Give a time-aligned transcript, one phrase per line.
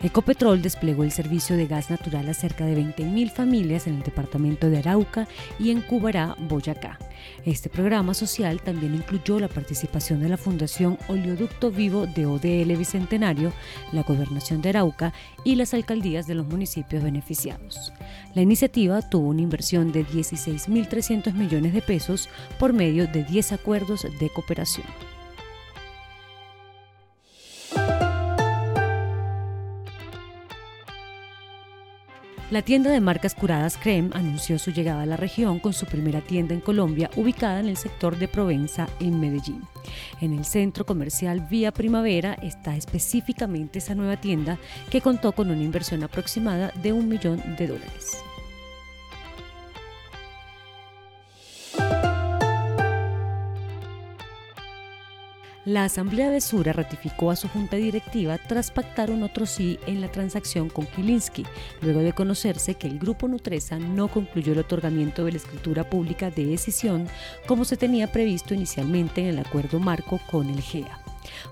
[0.00, 4.68] Ecopetrol desplegó el servicio de gas natural a cerca de 20.000 familias en el departamento
[4.68, 5.28] de Arauca
[5.58, 6.98] y en Cubará, Boyacá.
[7.44, 13.52] Este programa social también incluyó la participación de la Fundación Oleoducto Vivo de ODL Bicentenario,
[13.92, 15.12] la Gobernación de Arauca
[15.44, 17.92] y las alcaldías de los municipios beneficiados.
[18.34, 22.28] La iniciativa tuvo una inversión de 16.300 millones de pesos
[22.58, 25.11] por medio de 10 acuerdos de cooperación.
[32.52, 36.20] La tienda de marcas curadas Creme anunció su llegada a la región con su primera
[36.20, 39.62] tienda en Colombia ubicada en el sector de Provenza en Medellín.
[40.20, 44.58] En el centro comercial Vía Primavera está específicamente esa nueva tienda
[44.90, 48.22] que contó con una inversión aproximada de un millón de dólares.
[55.64, 60.00] La Asamblea de Sura ratificó a su junta directiva tras pactar un otro sí en
[60.00, 61.46] la transacción con Kilinski,
[61.82, 66.30] luego de conocerse que el grupo Nutresa no concluyó el otorgamiento de la escritura pública
[66.32, 67.06] de decisión
[67.46, 70.98] como se tenía previsto inicialmente en el acuerdo marco con el GEA.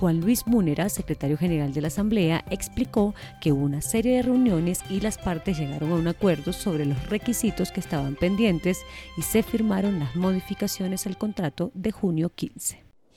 [0.00, 4.80] Juan Luis Múnera, secretario general de la Asamblea, explicó que hubo una serie de reuniones
[4.90, 8.80] y las partes llegaron a un acuerdo sobre los requisitos que estaban pendientes
[9.16, 12.91] y se firmaron las modificaciones al contrato de junio 15.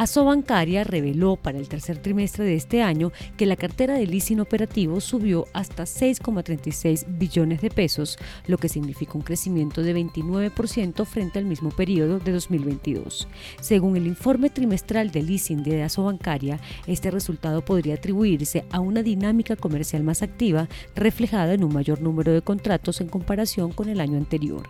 [0.00, 4.98] Asobancaria reveló para el tercer trimestre de este año que la cartera de leasing operativo
[4.98, 8.16] subió hasta 6,36 billones de pesos,
[8.46, 13.28] lo que significa un crecimiento de 29% frente al mismo periodo de 2022.
[13.60, 19.54] Según el informe trimestral de leasing de Asobancaria, este resultado podría atribuirse a una dinámica
[19.54, 24.16] comercial más activa reflejada en un mayor número de contratos en comparación con el año
[24.16, 24.66] anterior.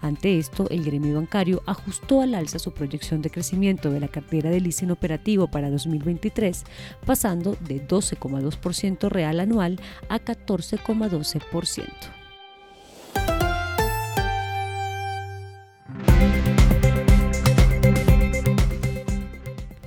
[0.00, 4.50] Ante esto, el gremio bancario ajustó al alza su proyección de crecimiento de la cartera
[4.50, 6.64] de leasing leasing operativo para 2023,
[7.04, 9.78] pasando de 12,2% real anual
[10.08, 12.21] a 14,12%.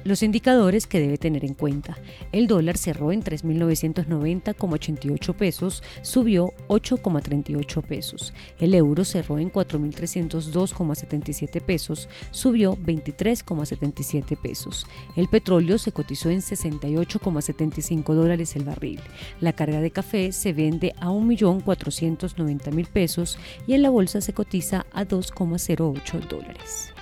[0.05, 1.97] Los indicadores que debe tener en cuenta.
[2.31, 8.31] El dólar cerró en 3.990,88 pesos, subió 8,38 pesos.
[8.59, 14.85] El euro cerró en 4.302,77 pesos, subió 23,77 pesos.
[15.15, 18.99] El petróleo se cotizó en 68,75 dólares el barril.
[19.41, 24.85] La carga de café se vende a 1.490.000 pesos y en la bolsa se cotiza
[24.93, 26.93] a 2,08 dólares.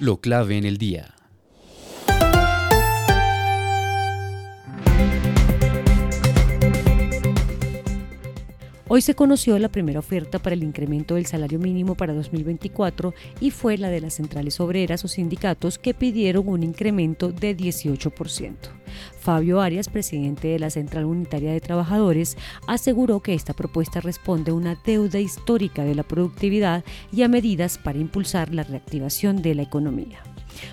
[0.00, 1.17] Lo clave en el día.
[8.90, 13.50] Hoy se conoció la primera oferta para el incremento del salario mínimo para 2024 y
[13.50, 18.54] fue la de las centrales obreras o sindicatos que pidieron un incremento de 18%.
[19.20, 24.54] Fabio Arias, presidente de la Central Unitaria de Trabajadores, aseguró que esta propuesta responde a
[24.54, 26.82] una deuda histórica de la productividad
[27.12, 30.22] y a medidas para impulsar la reactivación de la economía.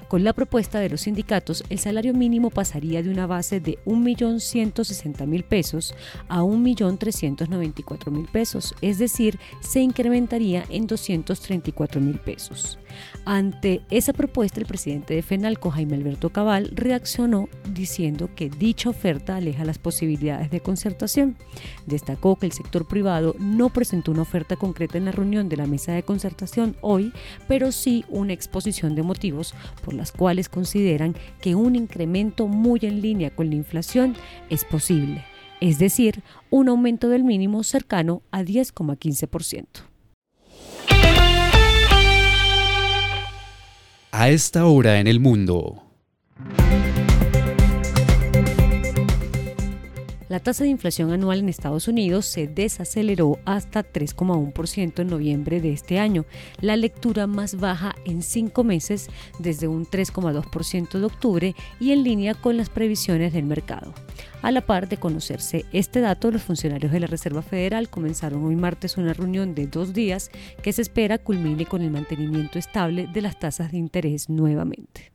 [0.07, 5.43] Con la propuesta de los sindicatos, el salario mínimo pasaría de una base de 1.160.000
[5.43, 5.95] pesos
[6.27, 12.79] a 1.394.000 pesos, es decir, se incrementaría en 234.000 pesos.
[13.25, 19.35] Ante esa propuesta, el presidente de FENALCO, Jaime Alberto Cabal, reaccionó diciendo que dicha oferta
[19.35, 21.35] aleja las posibilidades de concertación.
[21.85, 25.67] Destacó que el sector privado no presentó una oferta concreta en la reunión de la
[25.67, 27.11] mesa de concertación hoy,
[27.47, 29.53] pero sí una exposición de motivos
[29.84, 34.16] por las cuales consideran que un incremento muy en línea con la inflación
[34.50, 35.23] es posible,
[35.62, 39.66] es decir, un aumento del mínimo cercano a 10,15%.
[44.12, 45.84] A esta hora en el mundo.
[50.27, 55.72] La tasa de inflación anual en Estados Unidos se desaceleró hasta 3,1% en noviembre de
[55.72, 56.25] este año,
[56.61, 62.33] la lectura más baja en cinco meses desde un 3,2% de octubre y en línea
[62.33, 63.93] con las previsiones del mercado.
[64.41, 68.55] A la par de conocerse este dato, los funcionarios de la Reserva Federal comenzaron hoy
[68.55, 70.31] martes una reunión de dos días
[70.63, 75.15] que se espera culmine con el mantenimiento estable de las tasas de interés nuevamente.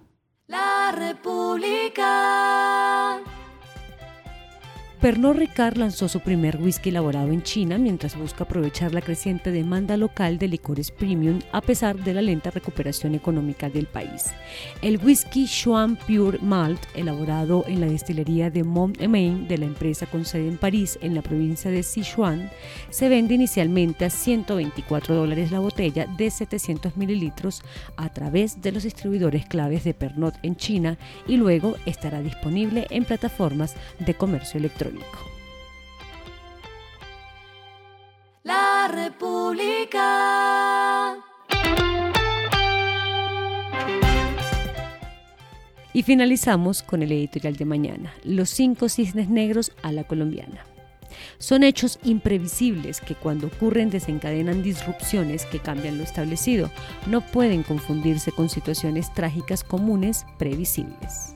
[5.01, 9.97] Pernod Ricard lanzó su primer whisky elaborado en China mientras busca aprovechar la creciente demanda
[9.97, 14.27] local de licores premium a pesar de la lenta recuperación económica del país.
[14.83, 20.23] El whisky Xuan Pure Malt, elaborado en la destilería de Mont-Emain de la empresa con
[20.23, 22.51] sede en París, en la provincia de Sichuan,
[22.91, 27.63] se vende inicialmente a 124 dólares la botella de 700 mililitros
[27.97, 33.03] a través de los distribuidores claves de Pernod en China y luego estará disponible en
[33.03, 34.90] plataformas de comercio electrónico.
[38.43, 40.01] La República.
[45.93, 50.65] Y finalizamos con el editorial de mañana, Los cinco cisnes negros a la colombiana.
[51.37, 56.69] Son hechos imprevisibles que cuando ocurren desencadenan disrupciones que cambian lo establecido.
[57.07, 61.35] No pueden confundirse con situaciones trágicas comunes previsibles.